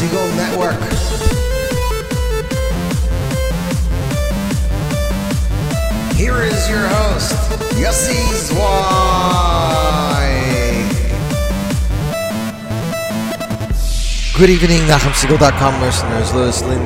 [0.00, 0.80] Siegel Network.
[6.14, 7.34] Here is your host,
[7.76, 8.56] Yossi Zweig.
[14.38, 16.80] Good evening, NachumSiegel.com listeners listening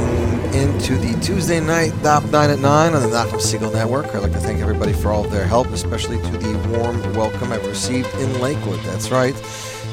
[0.52, 4.12] into the Tuesday night Top 9 at 9 on the Nachum Siegel Network.
[4.12, 7.53] I'd like to thank everybody for all of their help, especially to the warm welcome
[7.53, 8.81] I've received in Lakewood.
[8.81, 9.36] That's right.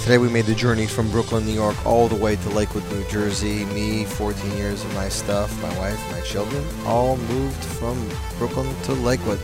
[0.02, 3.04] Today we made the journey from Brooklyn, New York, all the way to Lakewood, New
[3.08, 3.66] Jersey.
[3.66, 8.94] Me, 14 years of my stuff, my wife, my children, all moved from Brooklyn to
[8.94, 9.40] Lakewood.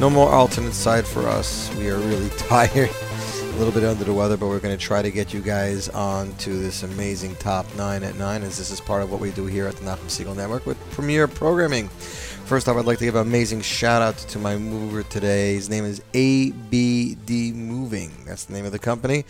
[0.00, 1.72] No more alternate side for us.
[1.76, 5.02] We are really tired a little bit under the weather, but we're going to try
[5.02, 8.80] to get you guys on to this amazing top nine at nine, as this is
[8.80, 11.88] part of what we do here at the Nachum Siegel Network with premier programming.
[12.46, 15.54] First off, I'd like to give an amazing shout out to my mover today.
[15.54, 18.10] His name is ABD Moving.
[18.26, 19.24] That's the name of the company.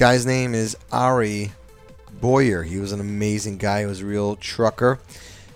[0.00, 1.52] Guy's name is Ari
[2.22, 2.62] Boyer.
[2.62, 3.80] He was an amazing guy.
[3.80, 4.98] He was a real trucker.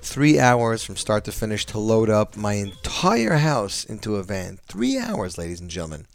[0.03, 4.59] Three hours from start to finish to load up my entire house into a van.
[4.69, 6.07] Three hours, ladies and gentlemen.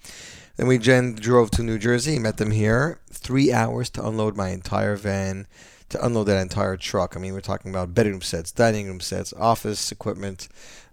[0.58, 3.00] Then we drove to New Jersey, met them here.
[3.10, 5.48] Three hours to unload my entire van,
[5.90, 7.18] to unload that entire truck.
[7.18, 10.50] I mean, we're talking about bedroom sets, dining room sets, office equipment,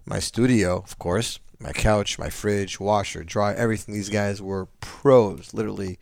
[0.07, 3.93] my studio, of course, my couch, my fridge, washer, dryer, everything.
[3.93, 5.53] These guys were pros.
[5.53, 5.99] Literally,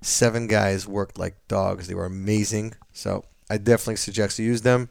[0.00, 1.86] seven guys worked like dogs.
[1.86, 2.74] They were amazing.
[2.92, 4.90] So I definitely suggest you use them.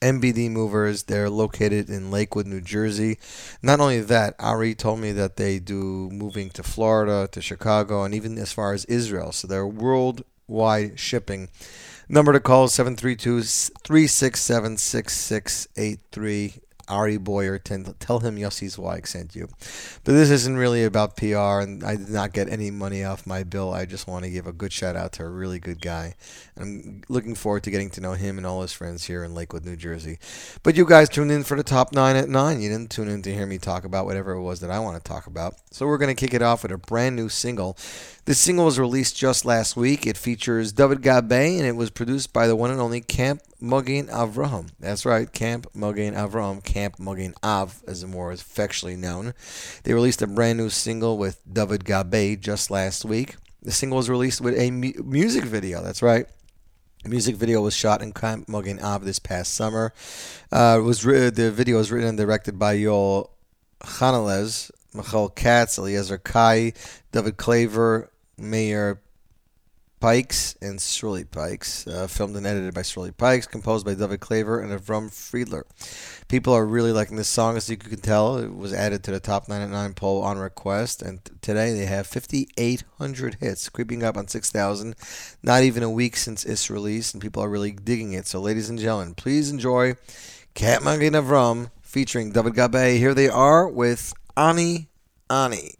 [0.00, 1.04] MBD Movers.
[1.04, 3.18] They're located in Lakewood, New Jersey.
[3.62, 8.14] Not only that, Ari told me that they do moving to Florida, to Chicago, and
[8.14, 9.32] even as far as Israel.
[9.32, 11.48] So they're worldwide shipping.
[12.06, 16.54] Number to call 732 367 6683.
[16.88, 17.58] Ari Boyer.
[17.58, 19.48] Tell him Yossi Zweig sent you.
[20.04, 23.42] But this isn't really about PR, and I did not get any money off my
[23.42, 23.72] bill.
[23.72, 26.14] I just want to give a good shout out to a really good guy.
[26.56, 29.64] I'm looking forward to getting to know him and all his friends here in Lakewood,
[29.64, 30.18] New Jersey.
[30.62, 32.60] But you guys tuned in for the top nine at nine.
[32.60, 34.96] You didn't tune in to hear me talk about whatever it was that I want
[34.96, 35.54] to talk about.
[35.70, 37.76] So we're going to kick it off with a brand new single.
[38.26, 40.06] This single was released just last week.
[40.06, 44.06] It features David Gabe, and it was produced by the one and only Camp Magen
[44.06, 44.70] Avraham.
[44.80, 49.32] That's right, Camp Magen Avraham, Camp Magen Av, as more affectionately known.
[49.84, 53.36] They released a brand new single with David Gabe just last week.
[53.62, 55.84] The single was released with a mu- music video.
[55.84, 56.26] That's right.
[57.04, 59.94] The music video was shot in Camp Magen Av this past summer.
[60.50, 63.28] Uh, was the video was written and directed by Yoel
[63.80, 66.72] Chanelez, Michal Katz, Eliezer Kai,
[67.12, 69.00] David Claver, Mayor
[70.04, 74.60] Pikes and Shirley Pikes, uh, filmed and edited by Shirley Pikes, composed by David Claver
[74.60, 75.64] and Avram Friedler.
[76.28, 78.36] People are really liking this song, as you can tell.
[78.36, 82.06] It was added to the top 99 poll on request, and t- today they have
[82.06, 84.94] 5,800 hits, creeping up on 6,000,
[85.42, 88.26] not even a week since its release, and people are really digging it.
[88.26, 89.94] So, ladies and gentlemen, please enjoy
[90.52, 92.98] Camp Magen Avraham featuring David Gabe.
[92.98, 94.88] Here they are with Ani
[95.30, 95.76] Ani.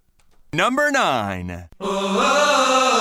[0.55, 1.69] Number 9.
[1.79, 2.94] Oh, oh, oh.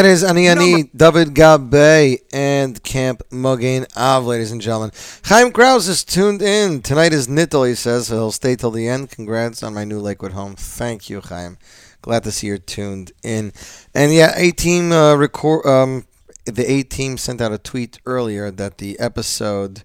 [0.00, 4.92] That is Ani Ani, David Gabe, and Camp Magen Av, ladies and gentlemen.
[5.24, 6.80] Chaim Kraus is tuned in.
[6.80, 8.06] Tonight is Nittel, he says.
[8.06, 9.10] So he'll stay till the end.
[9.10, 10.56] Congrats on my new Lakewood home.
[10.56, 11.58] Thank you, Chaim.
[12.00, 13.52] Glad to see you're tuned in.
[13.92, 15.66] And yeah, A team uh, record.
[15.66, 16.06] Um,
[16.46, 19.82] the A team sent out a tweet earlier that the episode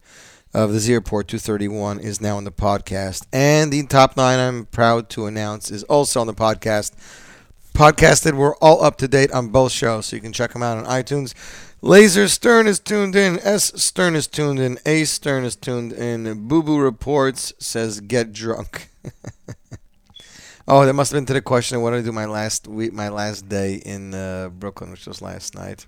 [0.54, 4.40] of the Z Report 231 is now on the podcast, and the top nine.
[4.40, 6.94] I'm proud to announce is also on the podcast.
[7.76, 10.78] Podcasted, we're all up to date on both shows, so you can check them out
[10.78, 11.34] on iTunes.
[11.82, 13.38] Laser Stern is tuned in.
[13.40, 14.80] S Stern is tuned in.
[14.86, 16.48] A Stern is tuned in.
[16.48, 18.88] Boo Boo Reports says get drunk.
[20.70, 22.66] oh, that must have been to the question of what did I do my last
[22.66, 25.86] week, my last day in uh, Brooklyn, which was last night.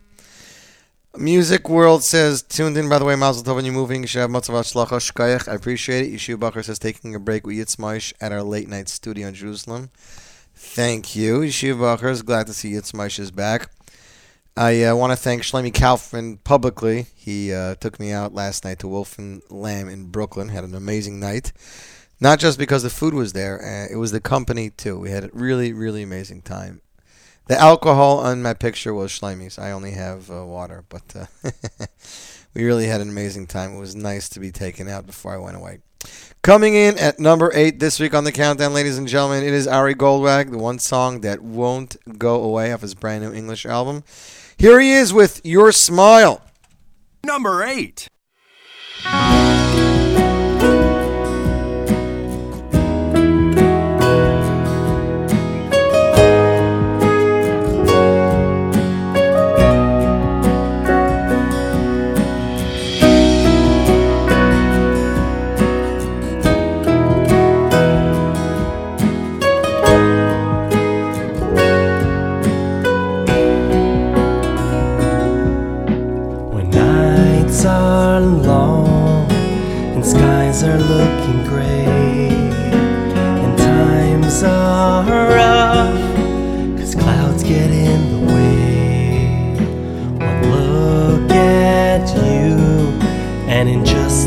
[1.15, 2.89] Music World says tuned in.
[2.89, 4.03] By the way, Mazel Tov, when you're moving.
[4.03, 6.11] I appreciate it.
[6.11, 9.89] Yeshiva Bacher says taking a break with Yitzmaish at our late night studio in Jerusalem.
[10.59, 12.03] Thank you, Yeshiva.
[12.03, 13.69] Is glad to see Yitzmaish is back.
[14.55, 17.05] I uh, want to thank Shlomi Kaufman publicly.
[17.15, 20.49] He uh, took me out last night to Wolf and Lamb in Brooklyn.
[20.49, 21.53] Had an amazing night.
[22.19, 24.99] Not just because the food was there, uh, it was the company too.
[24.99, 26.81] We had a really, really amazing time.
[27.45, 29.59] The alcohol on my picture was Schleimies.
[29.59, 31.51] I only have uh, water, but uh,
[32.55, 33.75] we really had an amazing time.
[33.75, 35.81] It was nice to be taken out before I went away.
[36.41, 39.67] Coming in at number eight this week on the countdown, ladies and gentlemen, it is
[39.67, 44.03] Ari Goldwag, the one song that won't go away off his brand new English album.
[44.57, 46.41] Here he is with Your Smile.
[47.23, 48.07] Number 8.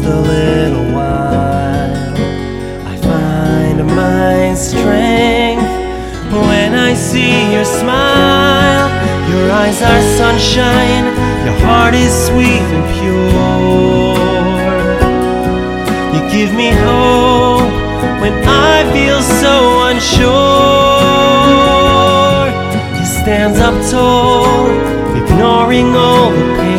[0.00, 1.92] Just a little while,
[2.86, 5.62] I find my strength
[6.32, 8.88] when I see your smile.
[9.30, 11.04] Your eyes are sunshine,
[11.44, 14.16] your heart is sweet and pure.
[16.14, 17.70] You give me hope
[18.22, 20.30] when I feel so unsure.
[22.98, 24.66] You stand up tall,
[25.16, 26.69] ignoring all the pain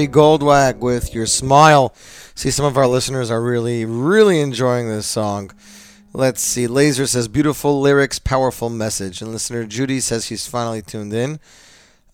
[0.00, 1.94] Ari Goldwag with Your Smile.
[2.34, 5.50] See, some of our listeners are really, really enjoying this song.
[6.14, 6.66] Let's see.
[6.66, 9.20] Laser says, beautiful lyrics, powerful message.
[9.20, 11.38] And listener Judy says she's finally tuned in.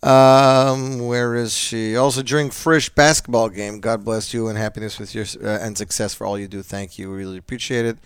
[0.02, 1.96] Um, where is she?
[1.96, 6.12] Also, during Frisch basketball game, God bless you and happiness with your uh, and success
[6.12, 6.62] for all you do.
[6.62, 7.08] Thank you.
[7.08, 7.98] We really appreciate it.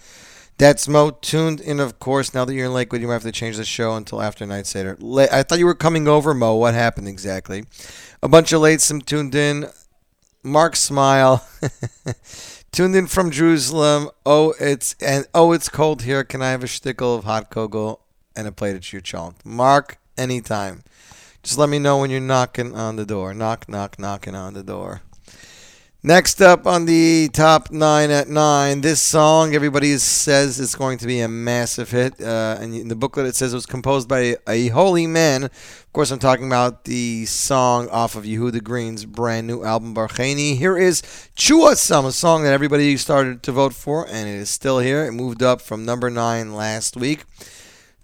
[0.61, 2.35] That's Mo tuned in, of course.
[2.35, 4.67] Now that you're in Lakewood, you might have to change the show until after Night
[4.67, 4.99] Seder.
[5.33, 6.55] I thought you were coming over, Mo.
[6.55, 7.65] What happened exactly?
[8.23, 9.71] A bunch of late some tuned in.
[10.43, 11.49] Mark Smile.
[12.73, 14.11] tuned in from Jerusalem.
[14.27, 16.25] Oh, it's and oh, it's cold here.
[16.25, 18.01] Can I have a shtickle of hot kugel
[18.37, 19.37] and a plate of chuchon?
[19.43, 20.83] Mark, anytime.
[21.43, 23.33] Just let me know when you're knocking on the door.
[23.33, 25.01] Knock, knock, knocking on the door.
[26.03, 31.07] Next up on the top nine at nine, this song everybody says is going to
[31.07, 32.19] be a massive hit.
[32.19, 35.45] Uh, and in the booklet it says it was composed by a holy man.
[35.45, 40.57] Of course, I'm talking about the song off of Yehuda Green's brand new album Barcheni.
[40.57, 41.03] Here is
[41.37, 45.05] Chuasam, a song that everybody started to vote for, and it is still here.
[45.05, 47.25] It moved up from number nine last week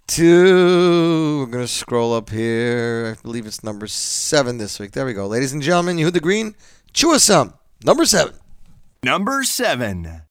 [0.09, 3.15] to we're gonna scroll up here.
[3.17, 4.91] I believe it's number seven this week.
[4.91, 5.97] There we go, ladies and gentlemen.
[5.97, 6.53] Yehuda Green,
[6.93, 7.53] Chuasam.
[7.83, 8.33] Number seven.
[9.03, 10.26] Number seven.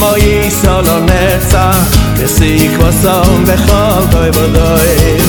[0.00, 1.70] moi solo nessa
[2.16, 5.22] che si cosa me colto e vodoi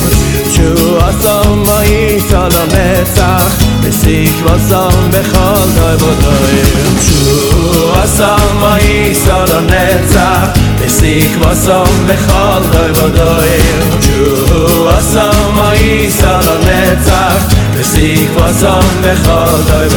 [0.56, 3.36] tu a son moi solo nessa
[3.82, 6.62] che si cosa me colto e vodoi
[7.06, 7.20] tu
[8.02, 13.62] a son moi solo nessa che si cosa me colto e vodoi
[14.06, 17.22] tu a son moi solo nessa
[17.76, 19.92] che si cosa me colto e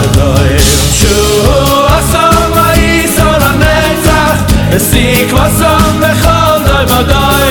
[4.79, 7.51] Sieg was am Bechal Doi Badoi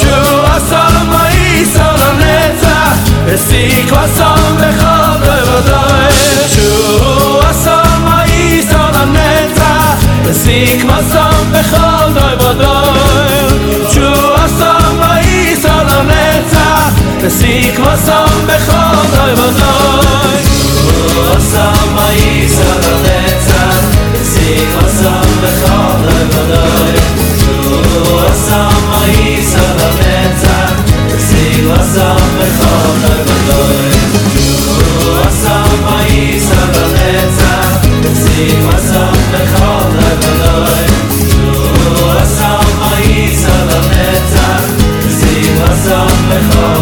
[0.00, 0.12] Tu
[0.44, 2.76] was am Ais Al Anetza
[3.38, 6.12] Sieg was am Bechal Doi Badoi
[6.52, 6.68] Tu
[7.40, 9.72] was am Ais Al Anetza
[10.34, 13.38] Sieg was am Bechal Doi Badoi
[13.94, 20.06] Tu was am Ais Al Anetza Sieg was am Bechal Doi Badoi
[46.58, 46.75] Oh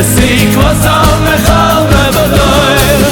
[0.00, 3.04] וסיק וסר מחר מבדל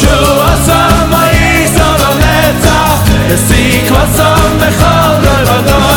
[0.00, 5.87] שהוא עשה מאיס על הנצח וסיק וסר מחר מבדל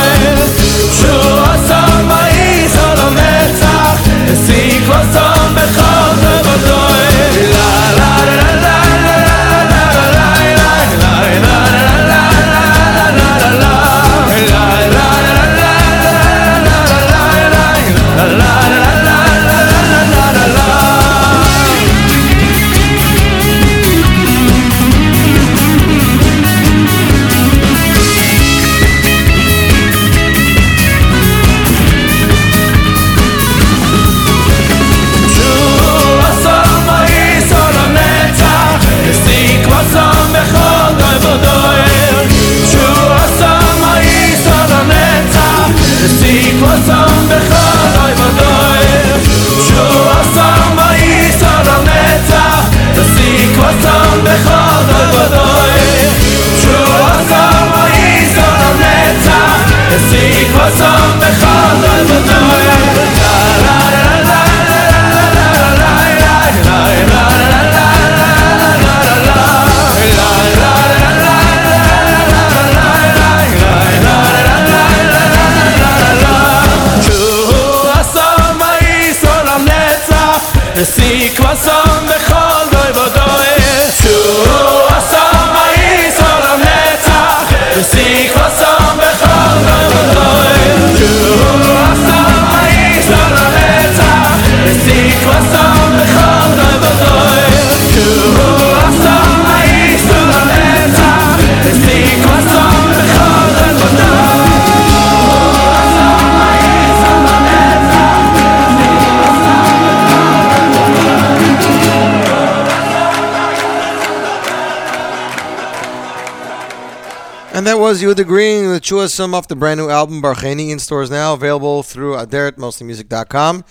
[117.91, 121.83] was Yehuda Green with Sum off the brand new album Barcheni in stores now, available
[121.83, 123.65] through Aderet, mostlymusic.com.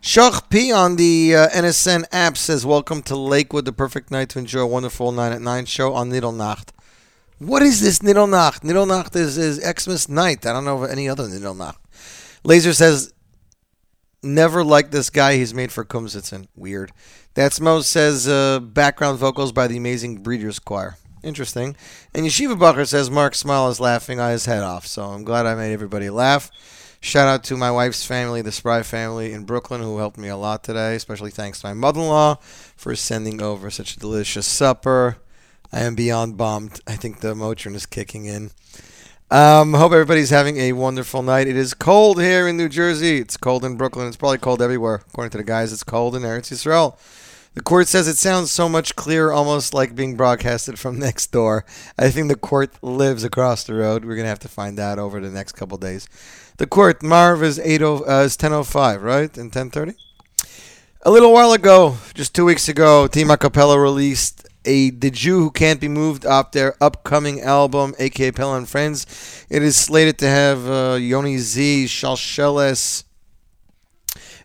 [0.00, 4.38] Shach P on the uh, NSN app says, Welcome to Lakewood, the perfect night to
[4.38, 6.72] enjoy a wonderful 9 at 9 show on Nacht.
[7.38, 8.64] What is this Nacht?
[8.64, 10.46] Nacht is, is Xmas night.
[10.46, 11.82] I don't know of any other Nacht.
[12.44, 13.12] Laser says,
[14.22, 15.36] Never liked this guy.
[15.36, 16.46] He's made for Kumsitzen.
[16.56, 16.92] Weird.
[17.34, 20.96] That's Mo says, uh, Background vocals by the amazing Breeders Choir.
[21.26, 21.74] Interesting.
[22.14, 24.86] And Yeshiva Bacher says Mark Smile is laughing his head off.
[24.86, 26.52] So I'm glad I made everybody laugh.
[27.00, 30.36] Shout out to my wife's family, the Spry family in Brooklyn, who helped me a
[30.36, 30.94] lot today.
[30.94, 32.36] Especially thanks to my mother in law
[32.76, 35.16] for sending over such a delicious supper.
[35.72, 36.80] I am beyond bummed.
[36.86, 38.52] I think the Motrin is kicking in.
[39.28, 41.48] Um, hope everybody's having a wonderful night.
[41.48, 43.18] It is cold here in New Jersey.
[43.18, 44.06] It's cold in Brooklyn.
[44.06, 45.02] It's probably cold everywhere.
[45.08, 46.96] According to the guys, it's cold in Eretz Yisrael.
[47.56, 51.64] The court says it sounds so much clearer, almost like being broadcasted from next door.
[51.98, 54.04] I think the court lives across the road.
[54.04, 56.06] We're gonna have to find out over the next couple days.
[56.58, 59.34] The court Marv is eight oh uh, is ten oh five, right?
[59.38, 59.94] And ten thirty.
[61.00, 65.50] A little while ago, just two weeks ago, Team Acapella released a The Jew Who
[65.50, 69.06] Can't Be Moved off their upcoming album, aka Pella and Friends.
[69.48, 73.04] It is slated to have uh, Yoni Z, Shalsheles,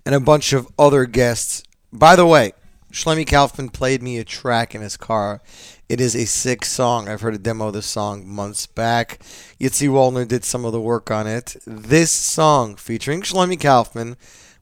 [0.05, 1.63] and a bunch of other guests.
[1.91, 2.53] By the way,
[2.91, 5.41] Shlomi Kaufman played me a track in his car.
[5.87, 7.07] It is a sick song.
[7.07, 9.19] I've heard a demo of this song months back.
[9.59, 11.55] Yitzi Wallner did some of the work on it.
[11.65, 14.17] This song, featuring Shlomi Kaufman,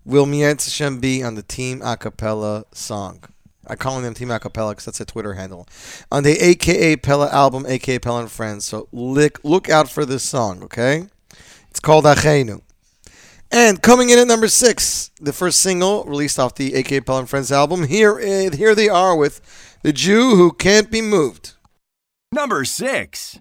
[0.05, 3.23] will Mietz be on the Team Acapella song.
[3.65, 5.67] I call them Team Acapella because that's a Twitter handle.
[6.11, 8.65] On the AKA Pella album, AKA Pella and Friends.
[8.65, 11.07] So look, look out for this song, okay?
[11.69, 12.61] It's called Achenu.
[13.51, 17.29] And coming in at number six, the first single released off the AKA Pella and
[17.29, 17.88] Friends album.
[17.88, 19.41] Here, uh, here they are with
[19.81, 21.53] "The Jew Who Can't Be Moved."
[22.31, 23.39] Number six.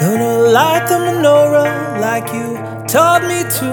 [0.00, 3.70] Gonna light the menorah like you taught me to.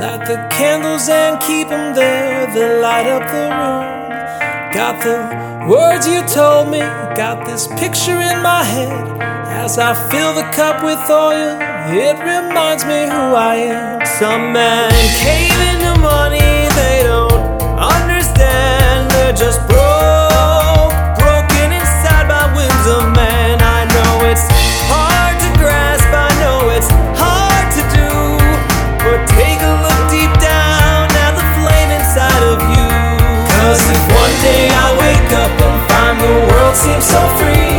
[0.00, 3.91] Light the candles and keep them there that light up the room.
[4.72, 9.20] Got the words you told me, got this picture in my head.
[9.20, 11.60] As I fill the cup with oil,
[11.92, 14.06] it reminds me who I am.
[14.06, 16.40] Some men cave into money
[16.72, 19.81] they don't understand, they're just broke,
[36.72, 37.76] world seems so free,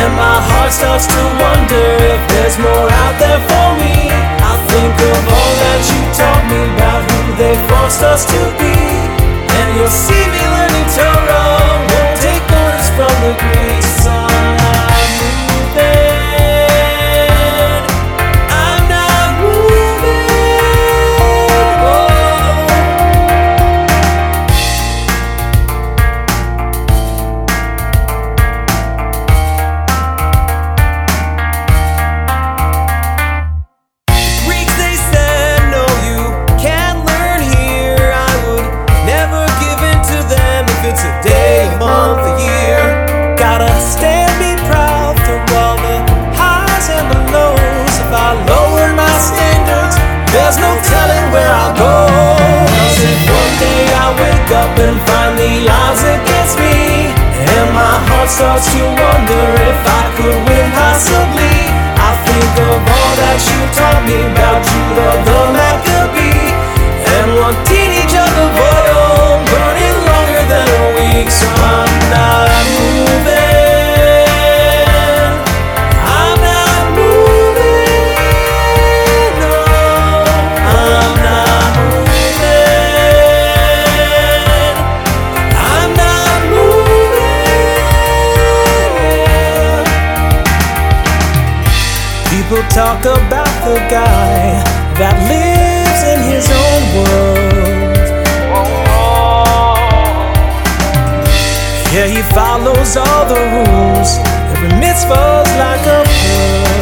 [0.00, 4.08] and my heart starts to wonder if there's more out there for me.
[4.40, 8.72] I think of all that you taught me about who they forced us to be,
[9.52, 11.60] and you'll see me learning Torah.
[11.92, 13.91] Won't take orders from the Greeks.
[58.62, 61.56] Starts to wonder if I could win possibly.
[61.98, 66.50] I think of all that you taught me about Judah the Maccabee
[67.14, 72.41] And one teeny jug oh, of oil burning longer than a week So I'm not
[92.74, 94.56] talk about the guy
[94.96, 97.52] that lives in his own world.
[101.92, 104.16] Yeah, he follows all the rules.
[104.56, 106.72] Every mitzvah's like a pearl.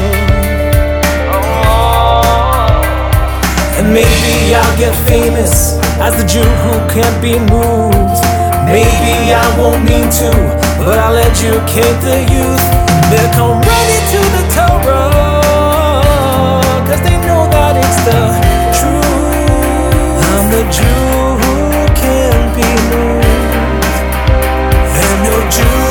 [3.82, 8.22] And maybe I'll get famous as the Jew who can't be moved.
[8.70, 10.30] Maybe I won't mean to,
[10.86, 12.62] but I'll educate the youth.
[13.10, 14.69] They'll come running to the Torah,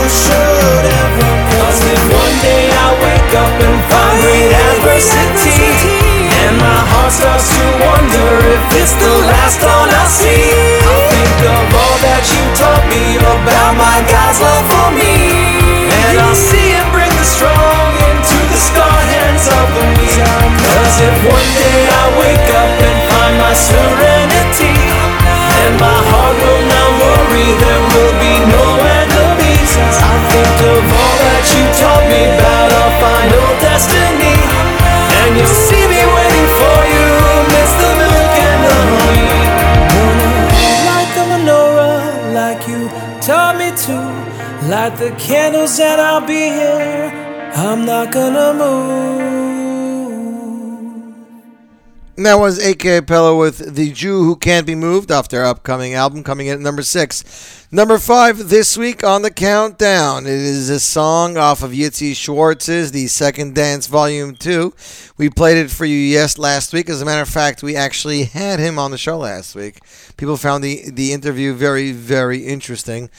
[0.09, 5.61] should ever Cause if one day I wake up and find great adversity
[6.45, 11.39] And my heart starts to wonder if it's the last dawn I see I think
[11.45, 15.15] of all that you taught me about my God's love for me.
[15.87, 20.19] And I'll see him bring the strong into the scarred hands of the weak.
[20.19, 24.08] Cause if one day I wake up and find my surrender
[44.99, 47.51] the candles and I'll be here.
[47.55, 49.29] I'm not gonna move.
[52.17, 56.21] That was AKA Pella with The Jew Who Can't Be Moved off their upcoming album,
[56.21, 57.65] coming in at number six.
[57.71, 60.25] Number five this week on the countdown.
[60.25, 64.73] It is a song off of Yitzi Schwartz's The Second Dance Volume 2.
[65.17, 66.89] We played it for you, yes, last week.
[66.89, 69.79] As a matter of fact, we actually had him on the show last week.
[70.17, 73.09] People found the, the interview very, very interesting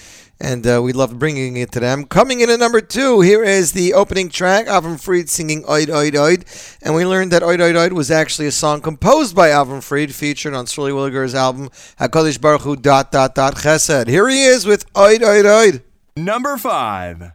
[0.41, 2.05] and uh, we love bringing it to them.
[2.05, 6.13] Coming in at number two, here is the opening track, Avram Fried singing Oid Oid
[6.13, 9.83] Oid, and we learned that Oid Oid Oid was actually a song composed by Avram
[9.83, 14.09] Fried, featured on Sully Williger's album Hakadosh Baruch Hu dot dot dot Chesed.
[14.09, 15.83] Here he is with Oid Oid Oid.
[16.17, 17.33] Number 5.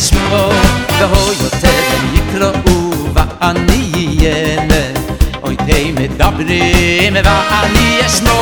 [0.00, 0.50] ישמו
[0.98, 1.82] והוא יותר
[2.14, 5.00] יקראו ואני יהנה
[5.42, 8.39] אוי די מדברים ואני ישמו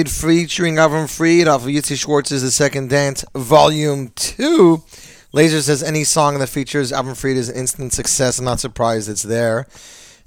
[0.00, 4.82] Oid featuring Avram Fried off of Yitzi Schwartz's The Second Dance Volume 2.
[5.32, 8.38] Laser says any song that features Avram Fried is an instant success.
[8.38, 9.66] I'm not surprised it's there.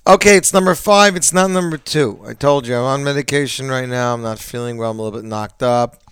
[0.05, 1.15] Okay, it's number five.
[1.15, 2.21] It's not number two.
[2.23, 4.13] I told you I'm on medication right now.
[4.13, 4.91] I'm not feeling well.
[4.91, 6.03] I'm a little bit knocked up.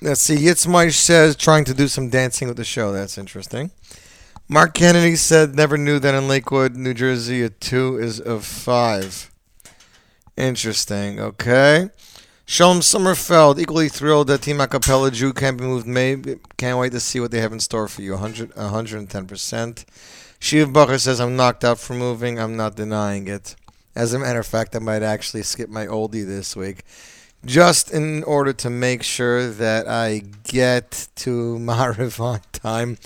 [0.00, 0.36] Let's see.
[0.36, 2.92] Yitzmaish says trying to do some dancing with the show.
[2.92, 3.72] That's interesting.
[4.48, 9.30] Mark Kennedy said never knew that in Lakewood, New Jersey, a two is a five.
[10.36, 11.18] Interesting.
[11.18, 11.90] Okay.
[12.48, 15.84] Shalom Sommerfeld, equally thrilled that Team Acapella Jew can't be moved.
[15.84, 18.12] Maybe can't wait to see what they have in store for you.
[18.12, 19.84] 100, 110%.
[20.38, 22.38] Shiv Bacher says, I'm knocked out for moving.
[22.38, 23.56] I'm not denying it.
[23.96, 26.84] As a matter of fact, I might actually skip my oldie this week
[27.44, 31.30] just in order to make sure that I get to
[31.60, 32.96] Maariv on time.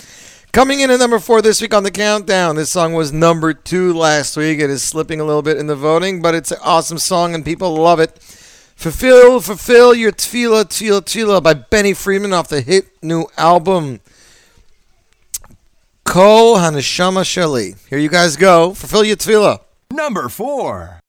[0.53, 2.57] Coming in at number four this week on the countdown.
[2.57, 4.61] This song was number two last week.
[4.61, 7.43] It is slipping a little bit in the voting, but it's an awesome song and
[7.43, 8.21] people love it.
[8.81, 14.01] Fulfill, fulfill your tefillah, tefillah, tefillah by Benny Friedman off the hit new album.
[16.05, 17.77] Kol Haneshama Shali.
[17.91, 18.73] Here you guys go.
[18.73, 19.61] Fulfill your tefillah.
[19.91, 21.00] Number four.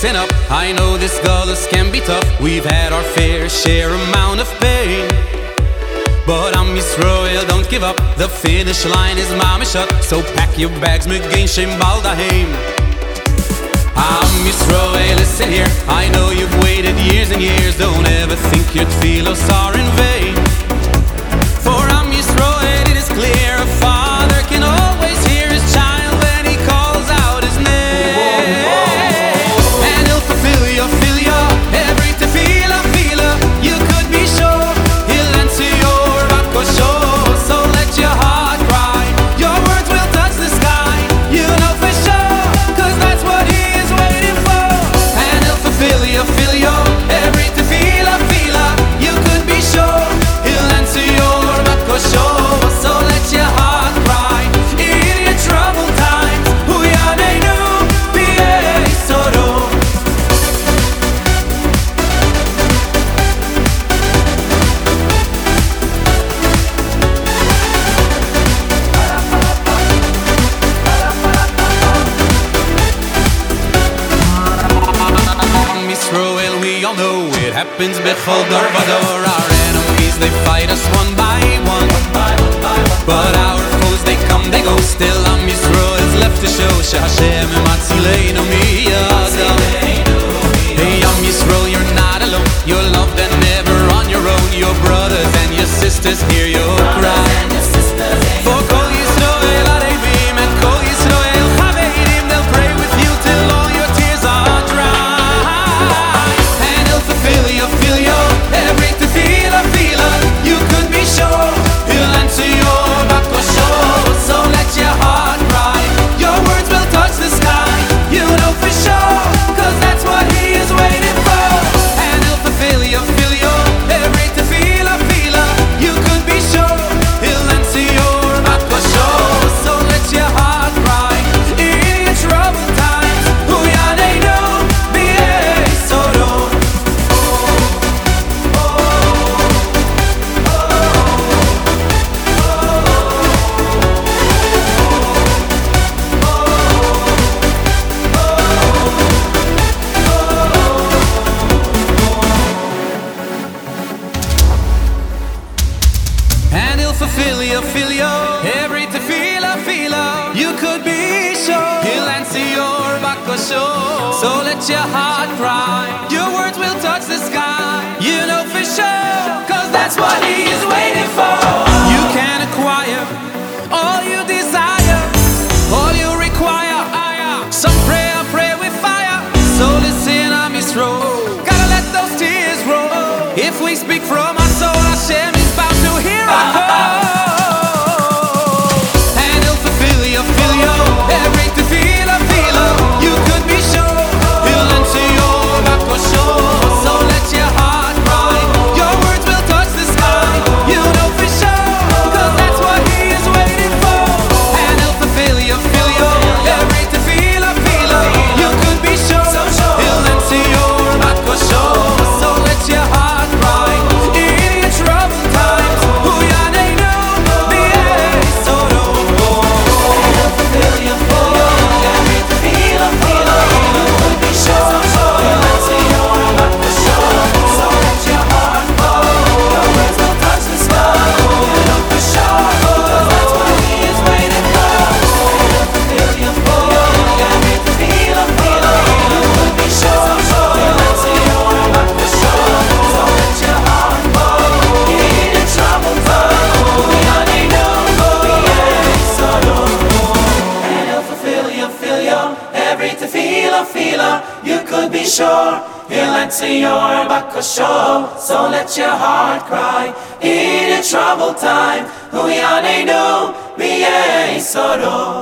[0.00, 0.30] Up.
[0.50, 2.24] I know this gullus can be tough.
[2.40, 5.06] We've had our fair share amount of pain.
[6.26, 7.98] But Am Yisrael, don't give up.
[8.16, 9.92] The finish line is mama shut.
[10.02, 12.48] So pack your bags, McGain, Shem Baldaheim.
[13.94, 15.68] Am Yisrael, listen here.
[15.86, 17.76] I know you've waited years and years.
[17.76, 20.34] Don't ever think your tefillos are in vain.
[21.60, 23.66] For Am Yisrael, it is clear a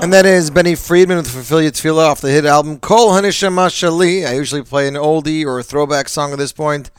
[0.09, 3.69] And that is Benny Friedman with Fulfill Your Tefillah off the hit album Kol Haneshama
[3.69, 4.27] Shali.
[4.27, 6.91] I usually play an oldie or a throwback song at this point,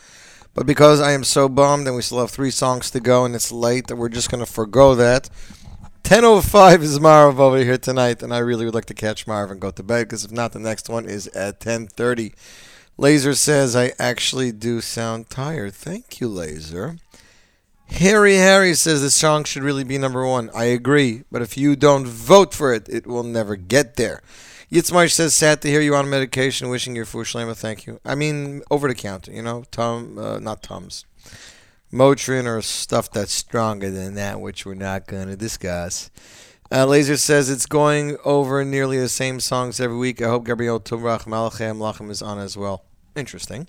[0.53, 3.33] but because I am so bummed and we still have three songs to go and
[3.33, 5.27] it's late, that we're just going to forego that.
[6.03, 9.59] 10.05 is Maariv over here tonight, and I really would like to catch Maariv and
[9.59, 12.35] go to bed, because if not, the next one is at 10.30.
[12.95, 15.73] Laser says, I actually do sound tired.
[15.73, 16.97] Thank you, Laser.
[17.91, 20.49] Harry Harry says this song should really be number one.
[20.53, 24.21] I agree, but if you don't vote for it, it will never get there.
[24.71, 26.69] Yitzmarsh says, sad to hear you on medication.
[26.69, 27.57] Wishing your Fushlema.
[27.57, 27.99] Thank you.
[28.05, 31.05] I mean, over the counter, you know, Tom, uh, not Tums.
[31.91, 36.11] Motrin or stuff that's stronger than that, which we're not going to discuss.
[36.71, 40.21] Uh, Laser says it's going over nearly the same songs every week.
[40.21, 42.85] I hope Gabriel Tumbach Malachem Lachem is on as well.
[43.15, 43.67] Interesting.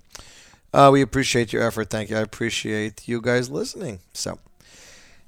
[0.73, 1.89] Uh, we appreciate your effort.
[1.89, 2.17] Thank you.
[2.17, 3.99] I appreciate you guys listening.
[4.13, 4.39] So,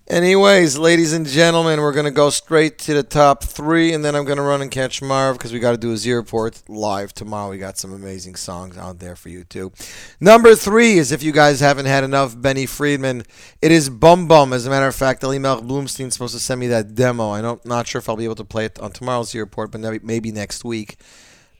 [0.08, 4.16] anyways, ladies and gentlemen, we're going to go straight to the top three, and then
[4.16, 6.64] I'm going to run and catch Maariv because we got to do a Z report
[6.70, 7.50] live tomorrow.
[7.50, 9.74] We got some amazing songs out there for you, too.
[10.22, 13.24] Number three is if you guys haven't had enough Benny Friedman,
[13.62, 14.54] it is Bum Bum.
[14.54, 17.32] As a matter of fact, Elimelech Bloomstein's supposed to send me that demo.
[17.32, 20.04] I'm not sure if I'll be able to play it on tomorrow's Z report, but
[20.04, 20.98] maybe next week.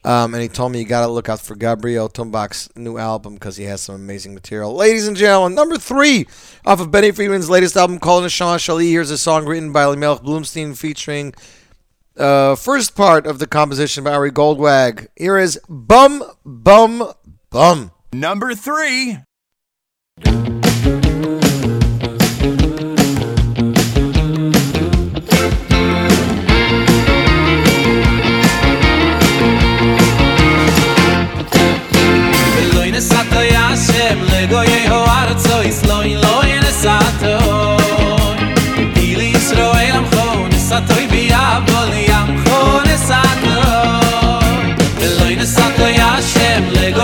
[0.04, 3.34] Um, and he told me you got to look out for Gabriel Tumbach's new album
[3.34, 4.74] because he has some amazing material.
[4.74, 6.26] Ladies and gentlemen, number three
[6.66, 8.90] off of Benny Friedman's latest album called Neshama Shali.
[8.90, 11.32] Here's a song written by Melch Bloomstein featuring
[12.18, 15.08] uh, first part of the composition by Ari Goldwag.
[15.16, 17.12] Here is Bum Bum
[17.50, 17.90] Bum.
[18.12, 19.18] Number three.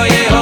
[0.01, 0.40] oh yeah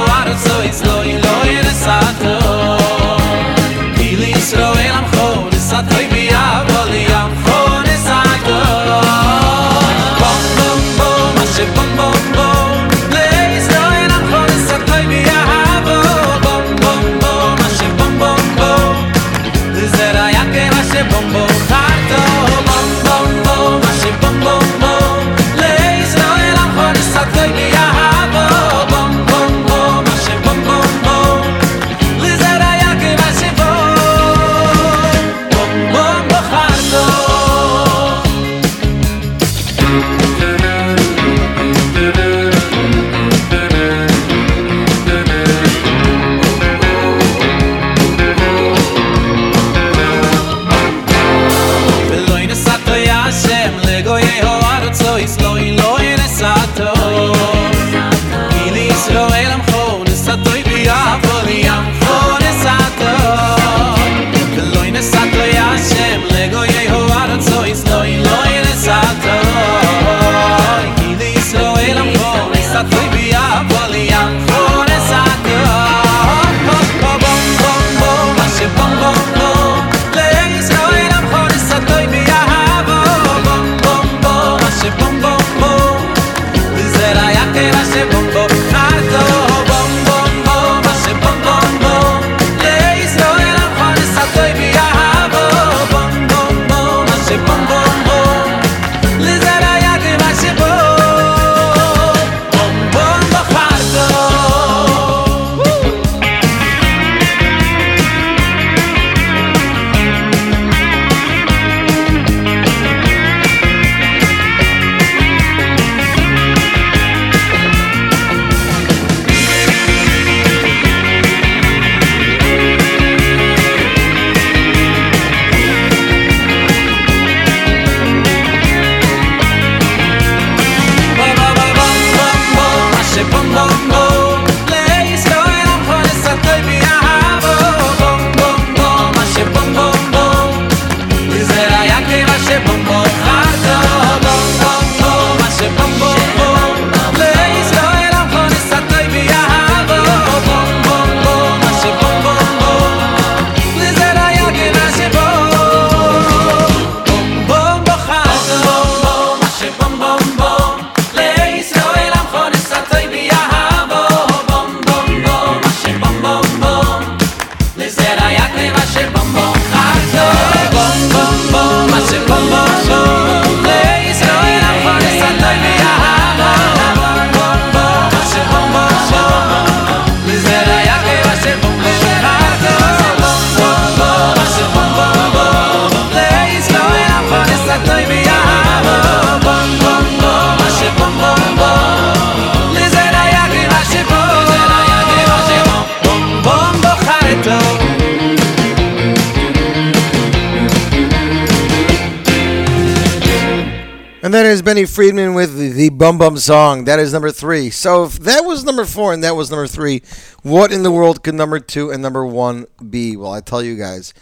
[204.85, 206.85] Friedman with the, the Bum Bum song.
[206.85, 207.71] That is number three.
[207.71, 210.03] So if that was number four and that was number three,
[210.43, 213.17] what in the world could number two and number one be?
[213.17, 214.13] Well, I tell you guys,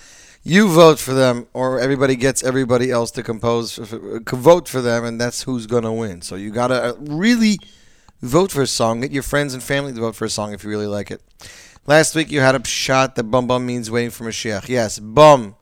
[0.45, 5.21] you vote for them, or everybody gets everybody else to compose, vote for them, and
[5.21, 6.23] that's who's gonna win.
[6.23, 7.59] So you gotta uh, really
[8.23, 9.01] vote for a song.
[9.01, 11.21] Get your friends and family to vote for a song if you really like it.
[11.87, 14.69] Last week you had a shot that bum bum means waiting for Mashiach.
[14.69, 15.56] Yes, bum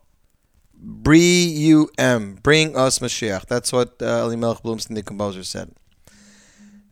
[0.85, 3.47] Bri-U-M, bring us Mashiach.
[3.47, 5.73] That's what uh, Elimelech Bloomstein, the composer, said.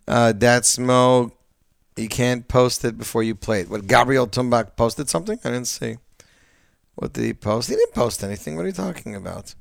[0.09, 1.32] Uh, that's Mo.
[1.97, 3.68] You can't post it before you play it.
[3.68, 5.38] What, Gabriel Tumbach posted something?
[5.45, 5.99] I didn't see.
[6.95, 7.68] What did he post?
[7.68, 8.57] He didn't post anything.
[8.57, 9.55] What are you talking about?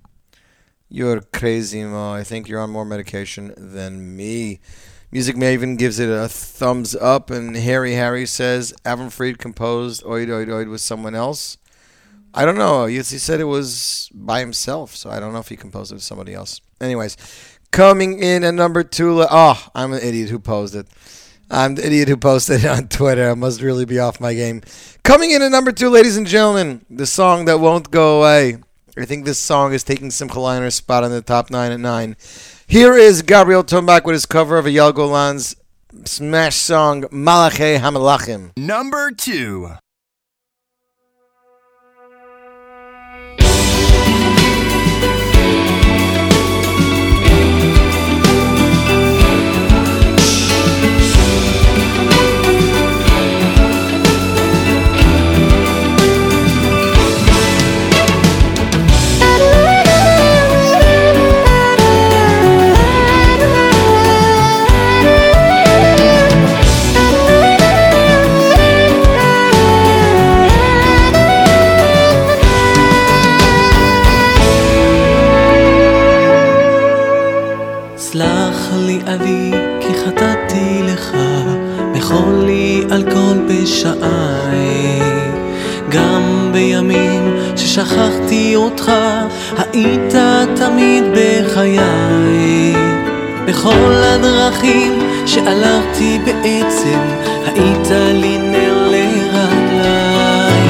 [0.88, 2.14] You're crazy, Mo.
[2.14, 4.60] I think you're on more medication than me.
[5.12, 10.28] Music Maven gives it a thumbs up, and Harry Harry says Avram Fried composed Oid
[10.28, 11.58] Oid Oid with someone else.
[12.34, 12.86] I don't know.
[12.86, 16.04] He said it was by himself, so I don't know if he composed it with
[16.04, 16.62] somebody else.
[16.80, 17.18] Anyways,
[17.72, 19.26] coming in at number two.
[19.30, 20.88] Oh, I'm an idiot who posed it.
[21.50, 23.30] I'm the idiot who posted it on Twitter.
[23.30, 24.62] I must really be off my game.
[25.04, 28.58] Coming in at number two, ladies and gentlemen, the song that won't go away.
[28.98, 32.16] I think this song is taking Simcha Leiner's spot on the top nine at nine.
[32.68, 35.56] Here is Gabriel Tumbach with his cover of Eyal Golan's
[36.06, 38.52] smash song Malachi Hamalachim.
[38.58, 39.72] Number two.
[88.52, 88.92] ששכחתי אותך,
[89.58, 90.14] היית
[90.56, 92.74] תמיד בחיי.
[93.46, 97.00] בכל הדרכים שהלכתי בעצם,
[97.46, 100.62] היית לי נר לרגליי.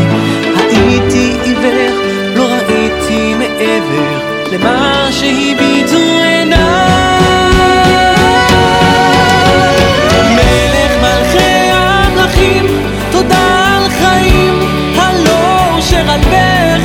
[0.57, 2.01] הייתי עיוור,
[2.36, 4.19] לא ראיתי מעבר
[4.51, 6.91] למה שהביטו עיניי.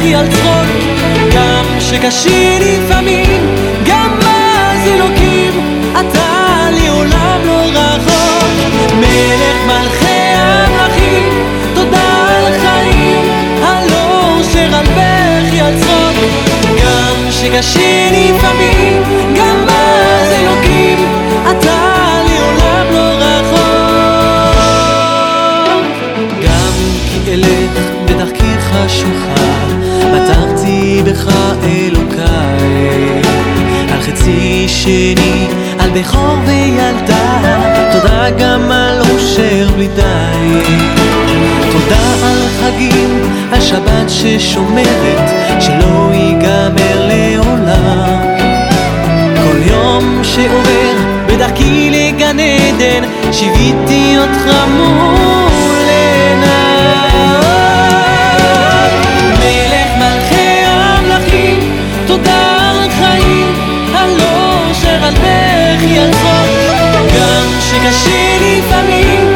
[0.06, 0.65] בכי על צחוק
[1.96, 3.54] שקשה לפעמים
[3.86, 8.44] גם אז אלוקים אתה לי עולם לא רחוק.
[8.96, 11.28] מלך מלכי המלכים
[11.74, 13.24] תודה על חיים
[13.62, 13.88] על
[14.82, 16.16] בכי על צחוק
[16.82, 19.02] גם שקשה לפעמים
[19.36, 20.98] גם אז אלוקים
[21.50, 23.56] אתה לי עולם לא רחוק.
[26.42, 26.72] גם
[27.08, 29.35] כי אלך בדרכי חשוכה
[31.16, 31.32] בך
[31.64, 33.22] אלוקיי
[33.92, 35.46] על חצי שני,
[35.78, 37.40] על בכור וילדה.
[37.92, 40.60] תודה גם על אושר בלי די.
[41.72, 43.20] תודה על חגים,
[43.52, 48.18] על שבת ששומרת שלא ייגמר לעולם.
[49.44, 50.96] כל יום שעובר
[51.26, 57.65] בדרכי לגן עדן שיוויתי אותך מול עיניי
[65.86, 69.35] הכי עזבות גם כשקשה לפעמים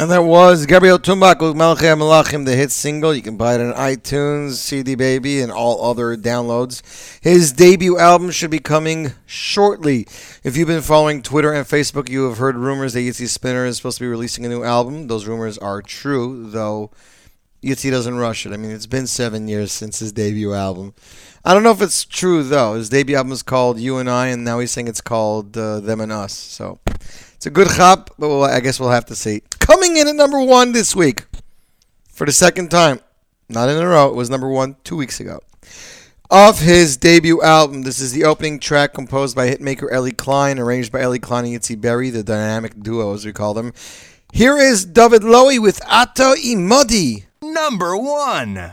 [0.00, 3.14] And that was Gabriel Tumbach with Malchei Malachim, the hit single.
[3.14, 6.80] You can buy it on iTunes, CD Baby, and all other downloads.
[7.22, 10.06] His debut album should be coming shortly.
[10.42, 13.76] If you've been following Twitter and Facebook, you have heard rumors that Yitzi Spinner is
[13.76, 15.08] supposed to be releasing a new album.
[15.08, 16.90] Those rumors are true, though
[17.62, 18.54] Yitzi doesn't rush it.
[18.54, 20.94] I mean, it's been seven years since his debut album.
[21.44, 22.72] I don't know if it's true, though.
[22.72, 25.80] His debut album is called You and I, and now he's saying it's called uh,
[25.80, 26.32] Them and Us.
[26.32, 26.78] So
[27.34, 29.42] it's a good hop, but we'll, I guess we'll have to see.
[29.60, 31.26] Coming in at number one this week
[32.08, 33.00] for the second time,
[33.48, 34.08] not in a row.
[34.08, 35.40] It was number one two weeks ago.
[36.30, 40.92] Of his debut album, this is the opening track composed by hitmaker Ellie Klein, arranged
[40.92, 43.72] by Ellie Klein and Yitzi Berry, the dynamic duo as we call them.
[44.32, 47.24] Here is David Lowy with Ato Imodi.
[47.42, 48.72] Number one.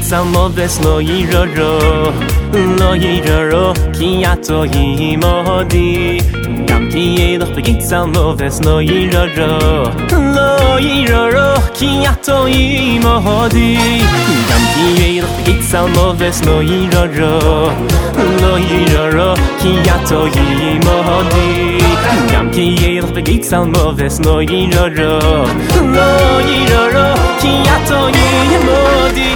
[0.00, 2.10] צאו מובס לא יירורו
[2.80, 6.18] לא יירורו כי את אוהי מודי
[6.66, 13.78] גם כי ילך בגיד צאו מובס לא יירורו לא יירורו כי את אוהי מודי
[14.50, 17.70] גם כי ילך בגיד צאו מובס לא יירורו
[18.40, 21.78] לא יירורו כי את אוהי מודי
[22.32, 25.44] גם כי ילך בגיד צאו מובס לא יירורו
[25.82, 29.34] לא יירורו כי את אוהי מודי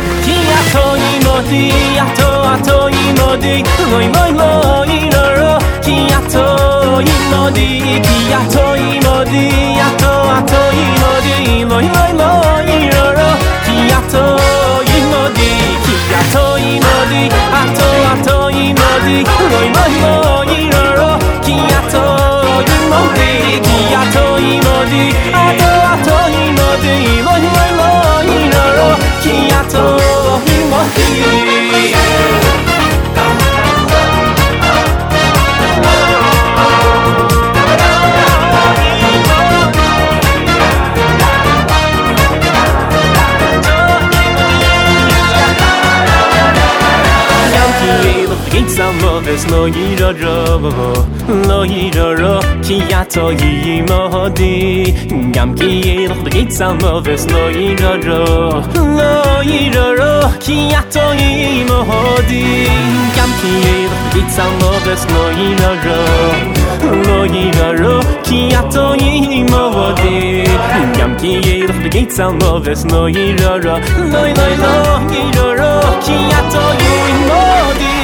[1.53, 3.57] si ato ato imodi.
[3.91, 5.53] Loy moy loy inoro
[5.85, 6.47] ki ato
[7.15, 7.69] imodi.
[8.07, 9.47] Ki ato imodi.
[9.89, 11.37] Ato ato imodi.
[11.71, 13.31] Loy moy loy inoro
[13.67, 14.25] ki ato
[14.97, 15.51] imodi.
[15.85, 17.23] Ki ato imodi.
[17.61, 19.19] Ato ato imodi.
[19.53, 20.72] Loy moy loy
[24.53, 25.05] imodi
[48.63, 50.61] Ik zal wel des no ira ro
[51.47, 54.95] no ira ro ki ya to yi mo di
[55.33, 60.31] gam ki ye no de ik zal wel des no ira ro no ira ro
[60.39, 60.83] ki ya
[61.19, 62.45] yi mo di
[63.17, 63.75] gam ki ye
[64.61, 66.01] no de ik no ira ro
[67.07, 68.63] no ira ro ki ya
[69.01, 70.45] yi mo di
[70.99, 73.77] gam ki ye no de ik no ira ro
[74.13, 75.73] no ira ro
[76.05, 76.41] ki ya
[76.81, 76.95] yi
[77.29, 77.43] mo
[77.81, 78.02] di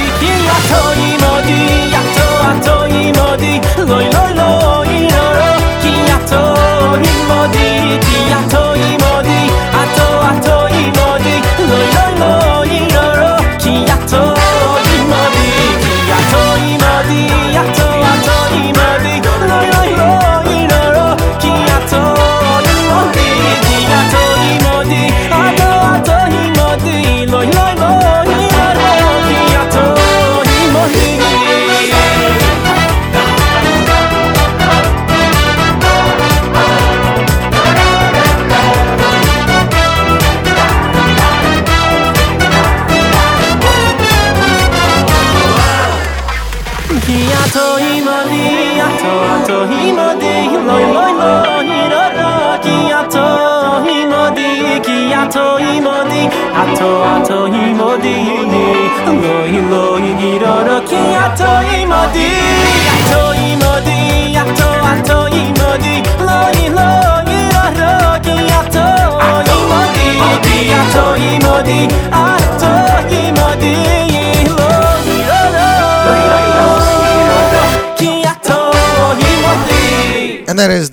[1.09, 1.61] imodi,
[2.01, 5.51] ato ato imodi, loi loi loi roro.
[5.83, 6.43] Ki ato
[7.13, 7.69] imodi,
[8.07, 8.98] ki ato imodi, ato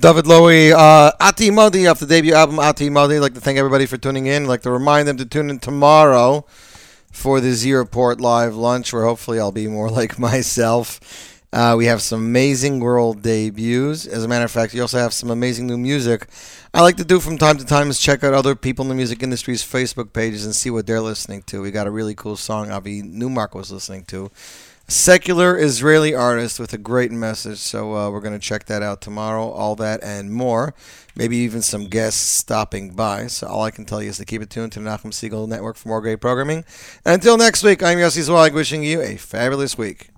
[0.06, 3.16] David Lowy, uh, Ato Imodi off the debut album Ato Imodi.
[3.16, 4.44] I'd like to thank everybody for tuning in.
[4.44, 6.46] I'd like to remind them to tune in tomorrow
[7.10, 11.42] for the Z Report live lunch, where hopefully I'll be more like myself.
[11.52, 14.06] Uh, we have some amazing world debuts.
[14.06, 16.28] As a matter of fact, we also have some amazing new music.
[16.72, 18.94] I like to do from time to time is check out other people in the
[18.94, 21.62] music industry's Facebook pages and see what they're listening to.
[21.62, 24.30] We got a really cool song Avi Newmark was listening to
[24.88, 27.58] secular Israeli artist with a great message.
[27.58, 29.48] So uh, we're going to check that out tomorrow.
[29.48, 30.74] All that and more.
[31.14, 33.26] Maybe even some guests stopping by.
[33.26, 35.48] So all I can tell you is to keep it tuned to the Nachum Segal
[35.48, 36.64] Network for more great programming.
[37.04, 40.10] And until next week, I'm Yossi Zweig wishing you a fabulous week.